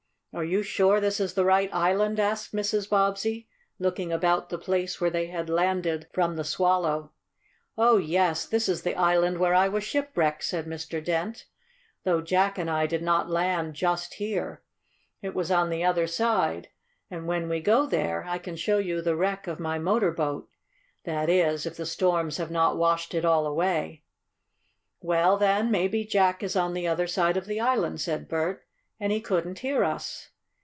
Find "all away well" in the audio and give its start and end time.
23.25-25.35